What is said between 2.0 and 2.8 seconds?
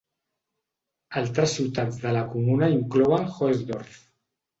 de la comuna